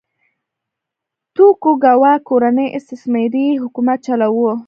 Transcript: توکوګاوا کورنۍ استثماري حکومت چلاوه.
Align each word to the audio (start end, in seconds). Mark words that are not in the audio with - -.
توکوګاوا 1.35 2.13
کورنۍ 2.27 2.67
استثماري 2.77 3.45
حکومت 3.63 3.97
چلاوه. 4.07 4.51